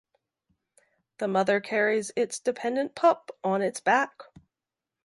[1.19, 4.23] The mother carries its dependent pup on its back.